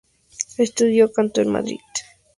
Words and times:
Estudió 0.57 1.11
canto 1.13 1.41
en 1.41 1.49
Madrid. 1.51 1.79